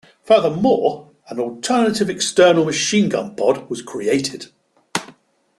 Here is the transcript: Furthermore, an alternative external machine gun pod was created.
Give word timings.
Furthermore, 0.23 1.11
an 1.29 1.39
alternative 1.39 2.09
external 2.09 2.65
machine 2.65 3.07
gun 3.07 3.35
pod 3.35 3.69
was 3.69 3.83
created. 3.83 4.47